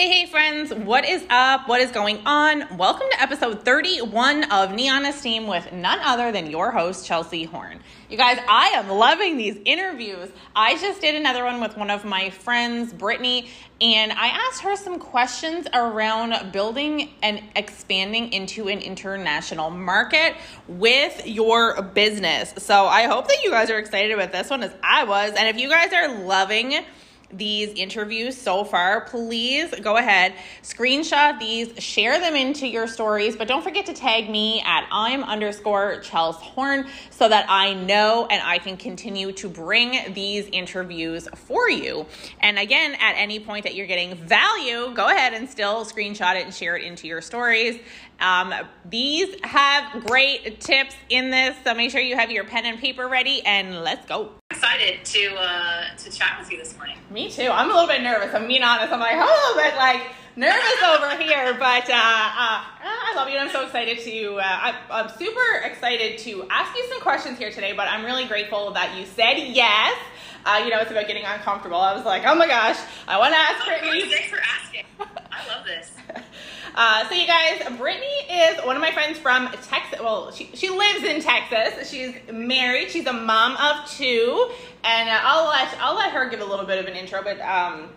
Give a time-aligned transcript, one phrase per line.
[0.00, 1.68] Hey, hey, friends, what is up?
[1.68, 2.78] What is going on?
[2.78, 7.80] Welcome to episode 31 of Neon Esteem with none other than your host, Chelsey Horne.
[8.08, 10.30] You guys, I am loving these interviews.
[10.56, 13.50] I just did another one with one of my friends, Brittany,
[13.82, 20.34] and I asked her some questions around building and expanding into an international market
[20.66, 22.54] with your business.
[22.56, 25.32] So I hope that you guys are excited about this one as I was.
[25.32, 26.86] And if you guys are loving,
[27.32, 33.48] these interviews so far, please go ahead, screenshot these, share them into your stories, but
[33.48, 38.42] don't forget to tag me at I'm underscore Chels Horne so that I know and
[38.42, 42.06] I can continue to bring these interviews for you.
[42.40, 46.44] And again, at any point that you're getting value, go ahead and still screenshot it
[46.44, 47.78] and share it into your stories.
[48.20, 52.78] Um, these have great tips in this, so make sure you have your pen and
[52.78, 56.96] paper ready and let's go excited to uh, to chat with you this morning.
[57.10, 57.48] Me too.
[57.50, 58.34] I'm a little bit nervous.
[58.34, 58.92] I'm being honest.
[58.92, 60.02] I'm like a little bit like
[60.36, 63.36] nervous over here, but uh, uh, I love you.
[63.36, 64.34] and I'm so excited to.
[64.34, 67.72] Uh, I, I'm super excited to ask you some questions here today.
[67.72, 69.98] But I'm really grateful that you said yes.
[70.44, 71.76] Uh, you know, it's about getting uncomfortable.
[71.76, 74.10] I was like, oh my gosh, I want to ask oh, Brittany.
[74.10, 74.84] Thanks for asking.
[75.00, 75.92] I love this.
[76.74, 80.00] Uh, so you guys, Brittany is one of my friends from Texas.
[80.00, 81.90] Well, she, she lives in Texas.
[81.90, 82.90] She's married.
[82.90, 84.50] She's a mom of two,
[84.84, 87.40] and uh, I'll let I'll let her give a little bit of an intro, but
[87.40, 87.90] um,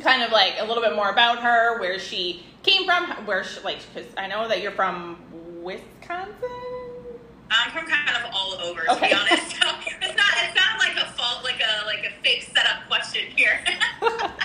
[0.00, 3.60] kind of like a little bit more about her, where she came from, where she,
[3.60, 5.18] like because I know that you're from
[5.62, 6.32] Wisconsin.
[7.50, 9.08] I'm from kind of all over, to okay.
[9.08, 9.56] be honest.
[9.64, 9.70] So
[10.02, 13.64] it's not it's not like a fault, like a like a fake setup question here.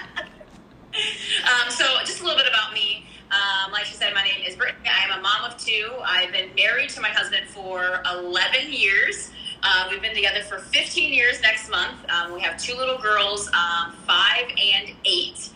[1.44, 3.06] um, so just a little bit about me.
[3.32, 4.90] Um, like she said, my name is Brittany.
[4.90, 5.92] I am a mom of two.
[6.04, 9.30] I've been married to my husband for 11 years.
[9.62, 11.98] Uh, we've been together for 15 years next month.
[12.10, 15.50] Um, we have two little girls, um, five and eight.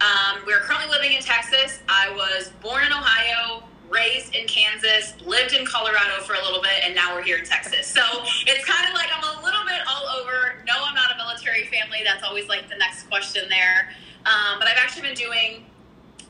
[0.00, 1.78] Um, we're currently living in Texas.
[1.88, 6.82] I was born in Ohio, raised in Kansas, lived in Colorado for a little bit,
[6.84, 7.86] and now we're here in Texas.
[7.86, 8.02] So
[8.46, 10.64] it's kind of like I'm a little bit all over.
[10.66, 11.98] No, I'm not a military family.
[12.04, 13.90] That's always like the next question there.
[14.26, 15.69] Um, but I've actually been doing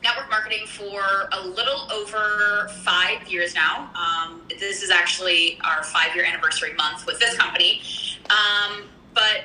[0.03, 3.89] network marketing for a little over five years now.
[3.95, 7.81] Um, this is actually our five year anniversary month with this company.
[8.29, 9.43] Um, but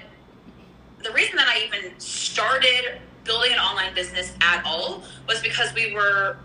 [1.03, 5.95] the reason that I even started building an online business at all was because we
[5.95, 6.39] were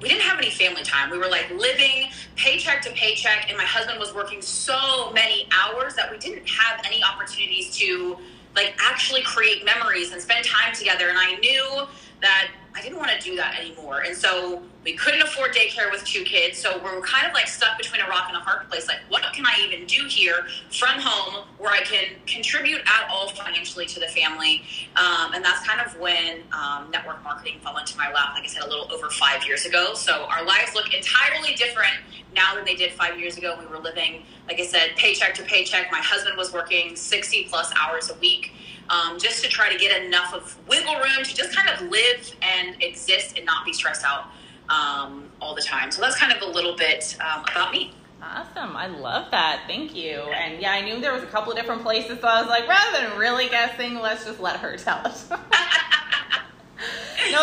[0.00, 1.10] we didn't have any family time.
[1.10, 5.94] We were like living paycheck to paycheck, and my husband was working so many hours
[5.94, 8.16] that we didn't have any opportunities to
[8.54, 11.08] like actually create memories and spend time together.
[11.08, 11.86] And I knew
[12.20, 14.02] that I didn't want to do that anymore.
[14.02, 16.58] And so we couldn't afford daycare with two kids.
[16.58, 18.86] So we're kind of like stuck between a rock and a hard place.
[18.86, 23.30] Like, what can I even do here from home where I can contribute at all
[23.30, 24.62] financially to the family?
[24.94, 28.46] Um, and that's kind of when um, network marketing fell into my lap, like I
[28.46, 29.94] said, a little over five years ago.
[29.94, 31.94] So our lives look entirely different
[32.34, 33.56] now than they did five years ago.
[33.58, 35.90] We were living, like I said, paycheck to paycheck.
[35.90, 38.52] My husband was working 60 plus hours a week
[38.90, 42.34] um, just to try to get enough of wiggle room to just kind of live
[42.42, 44.26] and exist and not be stressed out
[44.68, 45.90] um, all the time.
[45.90, 47.92] So that's kind of a little bit um, about me.
[48.22, 48.76] Awesome.
[48.76, 49.62] I love that.
[49.66, 50.18] Thank you.
[50.18, 52.66] And yeah, I knew there was a couple of different places, so I was like,
[52.68, 55.30] rather than really guessing, let's just let her tell us.
[55.30, 55.36] no,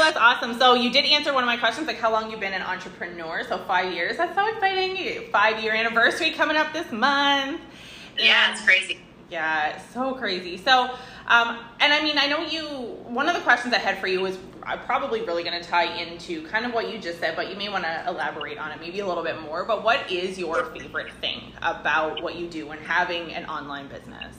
[0.04, 0.58] that's awesome.
[0.60, 3.44] So you did answer one of my questions, like how long you've been an entrepreneur.
[3.48, 4.18] So five years.
[4.18, 5.30] That's so exciting.
[5.32, 7.62] Five year anniversary coming up this month.
[8.18, 9.00] Yeah, it's crazy.
[9.30, 10.58] Yeah, it's so crazy.
[10.58, 10.96] So
[11.28, 12.64] um, and I mean, I know you,
[13.08, 15.96] one of the questions I had for you was uh, probably really going to tie
[16.02, 18.80] into kind of what you just said, but you may want to elaborate on it
[18.80, 19.66] maybe a little bit more.
[19.66, 24.36] But what is your favorite thing about what you do and having an online business?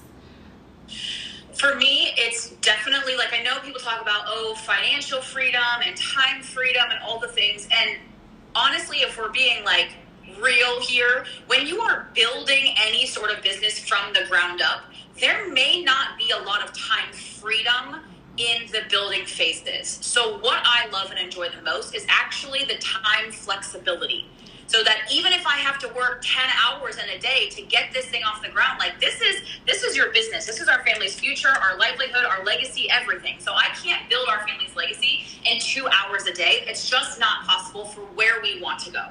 [1.55, 6.43] For me, it's definitely like I know people talk about, oh, financial freedom and time
[6.43, 7.67] freedom and all the things.
[7.73, 7.99] And
[8.55, 9.89] honestly, if we're being like
[10.41, 14.83] real here, when you are building any sort of business from the ground up,
[15.21, 18.01] there may not be a lot of time freedom
[18.37, 19.99] in the building phases.
[20.03, 24.27] So, what I love and enjoy the most is actually the time flexibility
[24.69, 27.93] so that even if I have to work 10 hours in a day to get
[27.93, 30.45] this thing off the ground, like this is this is your business.
[30.47, 33.37] This is our family's future, our livelihood, our legacy, everything.
[33.39, 36.65] So I can't build our family's legacy in 2 hours a day.
[36.67, 39.07] It's just not possible for where we want to go.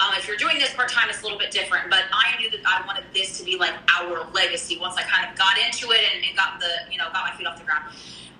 [0.00, 1.90] Um, if you're doing this part time, it's a little bit different.
[1.90, 5.30] But I knew that I wanted this to be like our legacy once I kind
[5.30, 7.64] of got into it and, and got the you know got my feet off the
[7.64, 7.84] ground.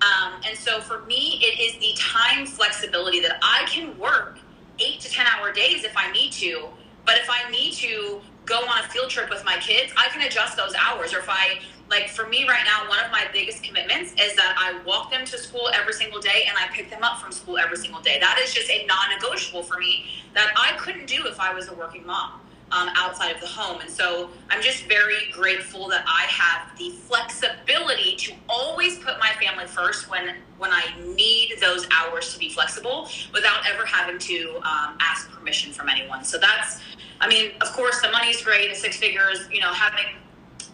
[0.02, 4.38] Um, and so for me, it is the time flexibility that I can work
[4.78, 6.68] eight to 10 hour days if I need to.
[7.06, 10.22] But if I need to go on a field trip with my kids, I can
[10.22, 11.12] adjust those hours.
[11.12, 11.60] Or if I
[11.90, 15.24] like for me right now, one of my biggest commitments is that I walk them
[15.26, 18.18] to school every single day and I pick them up from school every single day.
[18.20, 21.74] That is just a non-negotiable for me that I couldn't do if I was a
[21.74, 22.40] working mom
[22.72, 23.80] um, outside of the home.
[23.80, 29.30] And so I'm just very grateful that I have the flexibility to always put my
[29.40, 30.84] family first when when I
[31.14, 36.24] need those hours to be flexible without ever having to um, ask permission from anyone.
[36.24, 36.80] So that's,
[37.20, 40.04] I mean, of course, the money's great, the six figures, you know, having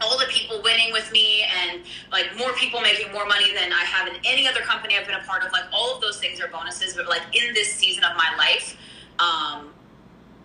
[0.00, 3.84] all the people winning with me and like more people making more money than I
[3.84, 5.52] have in any other company I've been a part of.
[5.52, 8.76] Like all of those things are bonuses, but like in this season of my life,
[9.18, 9.72] um,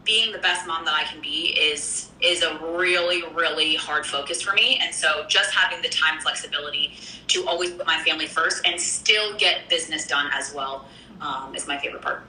[0.07, 4.41] being the best mom that I can be is is a really really hard focus
[4.41, 6.93] for me and so just having the time flexibility
[7.27, 10.87] to always put my family first and still get business done as well
[11.19, 12.23] um, is my favorite part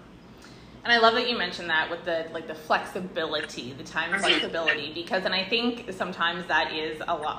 [0.88, 4.94] and I love that you mentioned that with the like the flexibility, the time flexibility,
[4.94, 7.38] because and I think sometimes that is a lot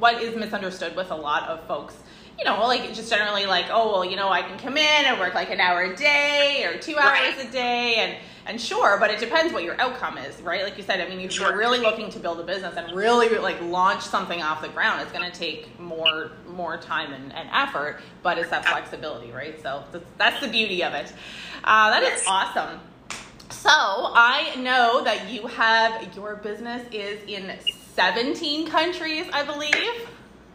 [0.00, 1.94] what is misunderstood with a lot of folks
[2.38, 5.18] you know, like just generally like, oh, well, you know, I can come in and
[5.18, 7.48] work like an hour a day or two hours right.
[7.48, 8.16] a day, and
[8.48, 10.64] and sure, but it depends what your outcome is, right?
[10.64, 11.50] Like you said, I mean, if sure.
[11.50, 15.02] you're really looking to build a business and really like launch something off the ground,
[15.02, 19.62] it's going to take more more time and, and, effort, but it's that flexibility, right?
[19.62, 21.12] So that's, that's the beauty of it.
[21.62, 22.22] Uh, that yes.
[22.22, 22.80] is awesome.
[23.50, 27.52] So I know that you have your business is in
[27.94, 30.08] 17 countries, I believe.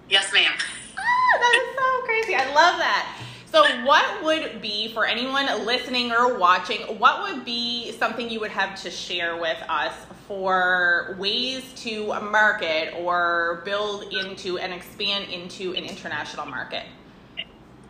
[0.10, 0.52] Yes, ma'am
[0.98, 2.36] Ah, that is so crazy.
[2.36, 3.23] I love that.
[3.54, 6.80] So, what would be for anyone listening or watching?
[6.98, 9.94] What would be something you would have to share with us
[10.28, 16.82] for ways to market or build into and expand into an international market?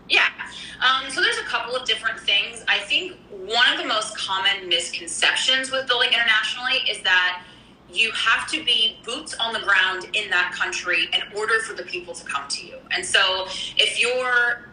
[0.09, 0.27] Yeah.
[0.81, 2.65] Um, so there's a couple of different things.
[2.67, 7.41] I think one of the most common misconceptions with building internationally is that
[7.89, 11.83] you have to be boots on the ground in that country in order for the
[11.83, 12.75] people to come to you.
[12.91, 13.45] And so
[13.77, 14.72] if you're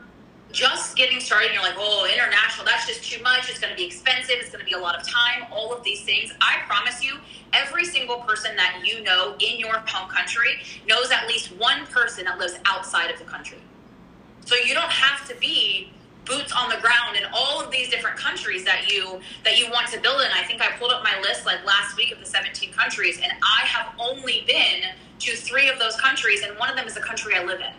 [0.53, 3.49] just getting started you're like, oh, international, that's just too much.
[3.49, 4.37] It's going to be expensive.
[4.39, 5.47] It's going to be a lot of time.
[5.53, 6.33] All of these things.
[6.41, 7.19] I promise you,
[7.53, 12.25] every single person that you know in your home country knows at least one person
[12.25, 13.59] that lives outside of the country.
[14.45, 15.93] So you don't have to be
[16.25, 19.89] boots on the ground in all of these different countries that you that you want
[19.89, 20.29] to build in.
[20.33, 23.33] I think I pulled up my list like last week of the 17 countries, and
[23.43, 27.01] I have only been to three of those countries, and one of them is a
[27.01, 27.73] country I live in.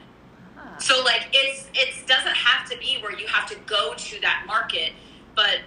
[0.81, 4.45] So like it's it doesn't have to be where you have to go to that
[4.47, 4.93] market,
[5.35, 5.59] but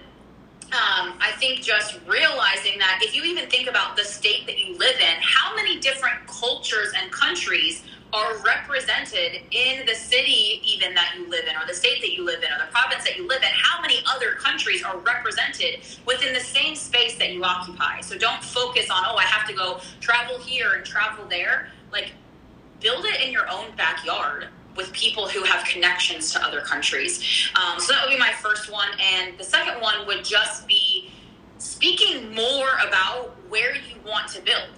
[0.72, 4.76] um, I think just realizing that if you even think about the state that you
[4.76, 11.14] live in, how many different cultures and countries are represented in the city even that
[11.16, 13.28] you live in or the state that you live in or the province that you
[13.28, 13.48] live in?
[13.52, 18.00] How many other countries are represented within the same space that you occupy?
[18.00, 21.68] So don't focus on oh i have to go travel here and travel there.
[21.92, 22.10] Like
[22.80, 27.50] build it in your own backyard with people who have connections to other countries.
[27.54, 28.88] Um, so that would be my first one.
[29.00, 31.10] And the second one would just be
[31.58, 34.68] speaking more about where you want to build.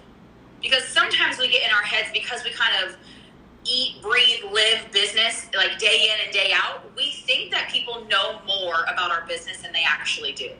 [0.61, 2.97] Because sometimes we get in our heads because we kind of
[3.63, 8.39] eat, breathe, live business like day in and day out, we think that people know
[8.45, 10.51] more about our business than they actually do.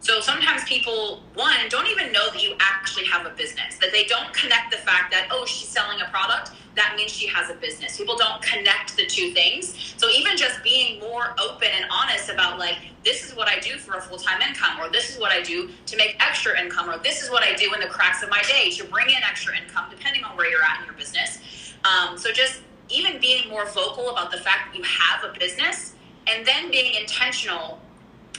[0.00, 4.04] So sometimes people, one, don't even know that you actually have a business, that they
[4.04, 7.54] don't connect the fact that, oh, she's selling a product, that means she has a
[7.54, 7.96] business.
[7.96, 9.94] People don't connect the two things.
[9.96, 13.78] So even just being more open and honest about, like, this is what I do
[13.78, 16.90] for a full time income, or this is what I do to make extra income,
[16.90, 19.22] or this is what I do in the cracks of my day to bring in
[19.28, 21.38] extra income, depending on where you're at in your business
[21.86, 25.94] um, so just even being more vocal about the fact that you have a business
[26.26, 27.80] and then being intentional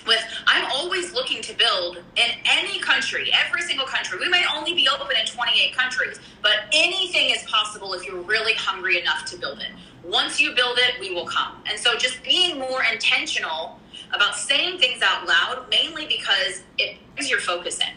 [0.07, 4.17] with I'm always looking to build in any country, every single country.
[4.19, 8.53] We may only be open in 28 countries, but anything is possible if you're really
[8.53, 9.71] hungry enough to build it.
[10.03, 11.61] Once you build it, we will come.
[11.69, 13.79] And so just being more intentional
[14.13, 17.93] about saying things out loud, mainly because it brings your focus in.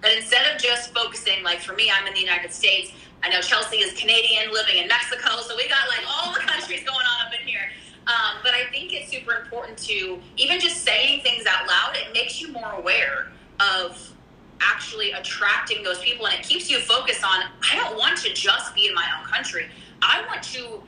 [0.00, 3.42] That instead of just focusing, like for me, I'm in the United States, I know
[3.42, 7.26] Chelsey is Canadian, living in Mexico, so we got like all the countries going on
[7.26, 7.70] up in here.
[8.06, 11.96] Um, but I think it's super important to even just saying things out loud.
[11.96, 13.28] It makes you more aware
[13.60, 14.12] of
[14.60, 17.44] actually attracting those people, and it keeps you focused on.
[17.70, 19.66] I don't want to just be in my own country.
[20.02, 20.82] I want to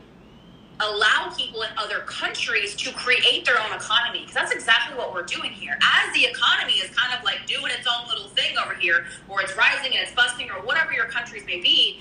[0.81, 5.23] allow people in other countries to create their own economy because that's exactly what we're
[5.23, 5.79] doing here.
[5.81, 9.43] As the economy is kind of like doing its own little thing over here, or
[9.43, 12.01] it's rising and it's busting, or whatever your countries may be,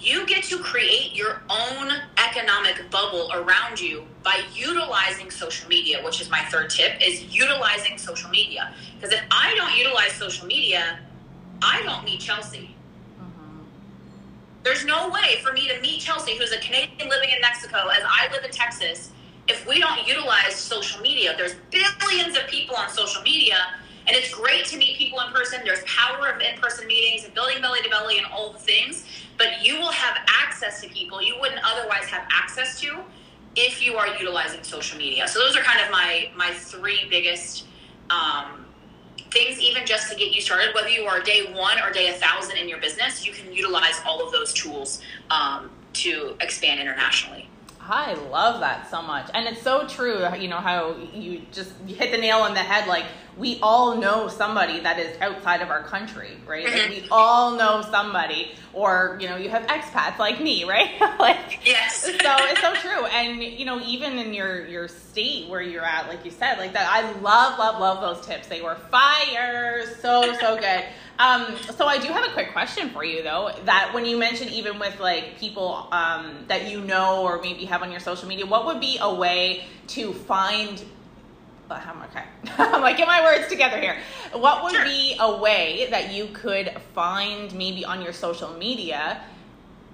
[0.00, 6.20] you get to create your own economic bubble around you by utilizing social media which
[6.20, 10.98] is my third tip is utilizing social media because if i don't utilize social media
[11.62, 12.76] i don't meet chelsey.
[14.66, 18.02] There's no way for me to meet Chelsey, who's a Canadian living in Mexico, as
[18.04, 19.12] I live in Texas,
[19.46, 21.36] if we don't utilize social media.
[21.38, 23.58] There's billions of people on social media,
[24.06, 25.60] and it's great to meet people in person.
[25.64, 29.04] There's power of in person meetings and building belly to belly and all the things,
[29.36, 33.00] but you will have access to people you wouldn't otherwise have access to
[33.56, 35.26] if you are utilizing social media.
[35.26, 37.66] So those are kind of my my three biggest
[38.10, 38.66] um,
[39.30, 40.74] things, even just to get you started.
[40.74, 44.00] Whether you are day one or day a thousand in your business, you can utilize
[44.06, 47.48] all of those tools um, to expand internationally.
[47.88, 49.30] I love that so much.
[49.34, 52.88] And it's so true, you know, how you just hit the nail on the head.
[52.88, 53.04] Like,
[53.36, 56.66] we all know somebody that is outside of our country, right?
[56.66, 56.90] Mm-hmm.
[56.90, 60.90] we all know somebody, or, you know, you have expats like me, right?
[61.18, 62.02] like, Yes.
[62.02, 63.04] so it's so true.
[63.06, 66.72] And, you know, even in your, your state where you're at, like you said, like
[66.72, 68.48] that, I love, love, love those tips.
[68.48, 69.84] They were fire.
[70.00, 70.84] So, so good.
[71.18, 73.50] Um, so I do have a quick question for you though.
[73.64, 77.82] That when you mentioned even with like people um, that you know or maybe have
[77.82, 80.84] on your social media, what would be a way to find?
[81.70, 82.24] I'm okay.
[82.58, 83.96] I'm like get my words together here.
[84.32, 84.84] What would Sure.
[84.84, 89.20] be a way that you could find maybe on your social media?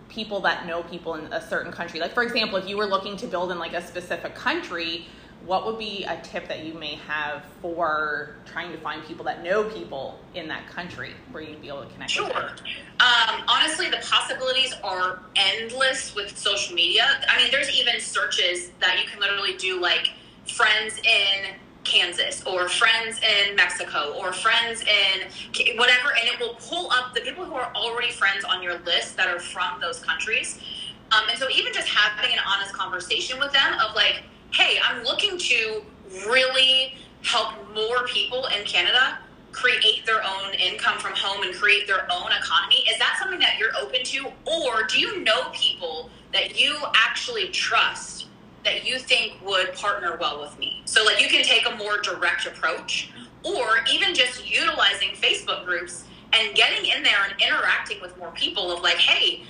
[0.09, 3.17] people that know people in a certain country like for example if you were looking
[3.17, 5.07] to build in like a specific country
[5.47, 9.43] what would be a tip that you may have for trying to find people that
[9.43, 12.27] know people in that country where you'd be able to connect Sure.
[12.27, 12.57] with them?
[13.01, 17.21] Um, honestly, the possibilities are endless with social media.
[17.29, 20.11] I mean, there's even searches that you can literally do, like
[20.47, 26.91] friends in Kansas or friends in Mexico or friends in whatever, and it will pull
[26.93, 30.61] up the people who are already friends on your list that are from those countries.
[31.11, 35.02] Um, and so, even just having an honest conversation with them of like, hey, I'm
[35.04, 35.82] looking to
[36.26, 39.18] really help more people in Canada
[39.52, 42.85] create their own income from home and create their own economy.
[42.90, 44.26] Is that something that you're open to?
[44.47, 48.26] Or do you know people that you actually trust
[48.64, 50.82] that you think would partner well with me?
[50.85, 53.11] So, like, you can take a more direct approach,
[53.42, 58.73] or even just utilizing Facebook groups and getting in there and interacting with more people
[58.73, 59.42] of like, hey,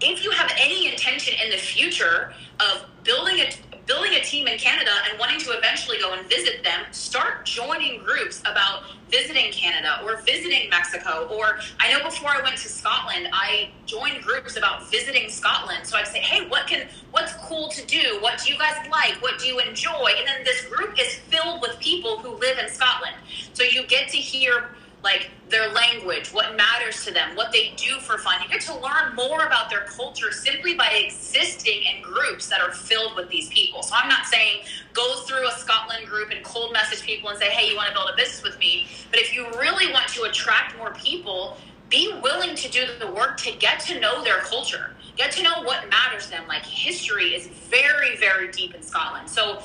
[0.00, 3.50] if you have any intention in the future of building a
[3.86, 8.02] building a team in Canada and wanting to eventually go and visit them, start joining
[8.02, 11.28] groups about visiting Canada or visiting Mexico.
[11.30, 15.86] Or I know before I went to Scotland, I joined groups about visiting Scotland.
[15.86, 18.18] So I'd say, hey, what can what's cool to do?
[18.20, 19.20] What do you guys like?
[19.22, 20.12] What do you enjoy?
[20.18, 23.16] And then this group is filled with people who live in Scotland.
[23.52, 24.70] So you get to hear
[25.04, 28.42] like their language, what matters to them, what they do for fun.
[28.42, 32.72] You get to learn more about their culture simply by existing in groups that are
[32.72, 33.82] filled with these people.
[33.82, 34.62] So I'm not saying
[34.94, 37.94] go through a Scotland group and cold message people and say, hey, you want to
[37.94, 38.88] build a business with me.
[39.10, 41.58] But if you really want to attract more people,
[41.90, 45.62] be willing to do the work to get to know their culture, get to know
[45.62, 46.48] what matters to them.
[46.48, 49.28] Like history is very, very deep in Scotland.
[49.28, 49.62] So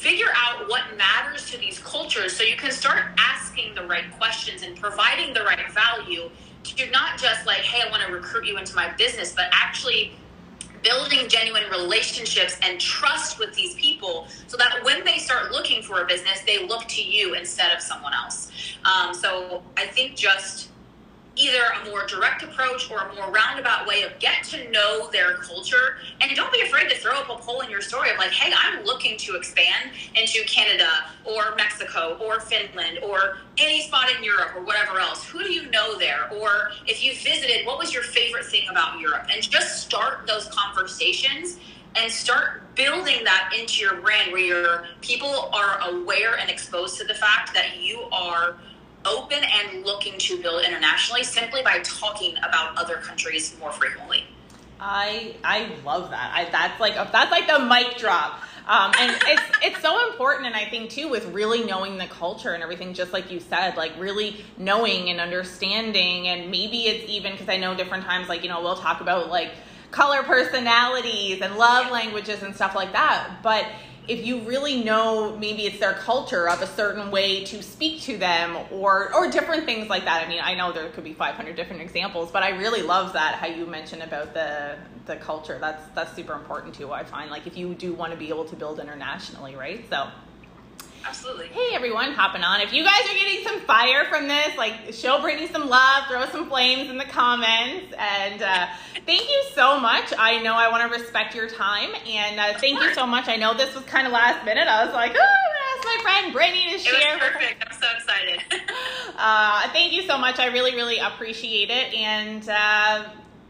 [0.00, 4.62] figure out what matters to these cultures so you can start asking the right questions
[4.62, 6.30] and providing the right value
[6.64, 10.12] to not just like hey i want to recruit you into my business but actually
[10.82, 16.00] building genuine relationships and trust with these people so that when they start looking for
[16.00, 18.50] a business they look to you instead of someone else.
[18.86, 20.69] Um, so i think just
[21.40, 25.34] either a more direct approach or a more roundabout way of get to know their
[25.38, 25.96] culture.
[26.20, 28.52] And don't be afraid to throw up a poll in your story of like hey
[28.56, 30.88] i'm looking to expand into canada
[31.24, 35.24] or mexico or finland or any spot in europe or whatever else.
[35.24, 36.30] Who do you know there?
[36.32, 39.26] Or if you visited what was your favorite thing about europe?
[39.32, 41.58] And just start those conversations
[41.96, 47.04] and start building that into your brand where your people are aware and exposed to
[47.04, 48.56] the fact that you are
[49.04, 54.24] open and looking to build internationally simply by talking about other countries more frequently.
[54.78, 56.32] I I love that.
[56.34, 58.40] I that's like that's like the mic drop.
[58.66, 62.52] Um, and it's it's so important, and I think too with really knowing the culture
[62.52, 67.32] and everything, just like you said, like really knowing and understanding, and maybe it's even
[67.32, 69.50] because I know different times, like you know, we'll talk about like
[69.90, 73.66] color personalities and love languages and stuff like that, but
[74.10, 78.18] if you really know maybe it's their culture of a certain way to speak to
[78.18, 80.26] them or or different things like that.
[80.26, 83.36] I mean, I know there could be 500 different examples, but I really love that
[83.36, 84.76] how you mentioned about the
[85.06, 85.58] the culture.
[85.60, 86.90] That's that's super important too.
[86.92, 89.88] I find like if you do want to be able to build internationally, right?
[89.88, 90.08] So
[91.04, 91.48] Absolutely.
[91.48, 92.60] Hey everyone, hopping on.
[92.60, 96.26] If you guys are getting some fire from this, like show Brittany some love, throw
[96.26, 98.66] some flames in the comments, and uh,
[99.06, 100.12] thank you so much.
[100.18, 103.28] I know I want to respect your time, and uh, thank you so much.
[103.28, 104.68] I know this was kind of last minute.
[104.68, 107.14] I was like, oh, I'm gonna ask my friend Brittany to It share.
[107.16, 107.64] was perfect.
[107.66, 108.42] I'm so excited.
[109.22, 110.38] Uh, thank you so much.
[110.38, 113.04] I really, really appreciate it, and uh,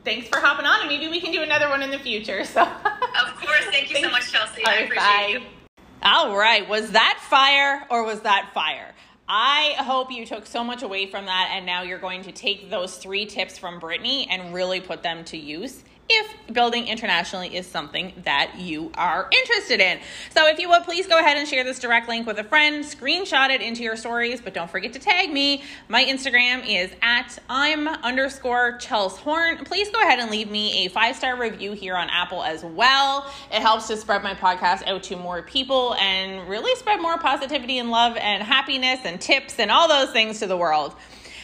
[0.04, 2.44] thanks for hopping on, and maybe we can do another one in the future.
[2.44, 4.64] So, of course, thank you so much, Chelsey.
[4.66, 5.26] I appreciate bye.
[5.28, 5.59] you.
[6.02, 8.94] All right, was that fire or was that fire?
[9.28, 12.70] I hope you took so much away from that, and now you're going to take
[12.70, 17.66] those three tips from Brittany and really put them to use if building internationally is
[17.66, 20.00] something that you are interested in.
[20.34, 22.84] So if you would please go ahead and share this direct link with a friend,
[22.84, 25.62] screenshot it into your stories, but don't forget to tag me.
[25.88, 29.64] My Instagram is at I'm underscore Chels Horne.
[29.64, 33.30] Please go ahead and leave me a five star review here on Apple as well.
[33.52, 37.78] It helps to spread my podcast out to more people and really spread more positivity
[37.78, 40.94] and love and happiness and tips and all those things to the world.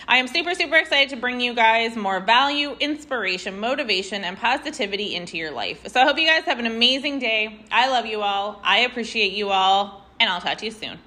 [0.08, 5.16] I am super, super excited to bring you guys more value, inspiration, motivation, and positivity
[5.16, 5.88] into your life.
[5.88, 7.64] So I hope you guys have an amazing day.
[7.72, 8.60] I love you all.
[8.62, 11.00] I appreciate you all, and I'll talk to you soon.